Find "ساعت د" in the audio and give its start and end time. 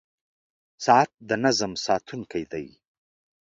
0.85-1.31